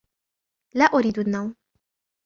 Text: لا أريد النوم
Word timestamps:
لا 0.75 0.85
أريد 0.85 1.19
النوم 1.19 1.55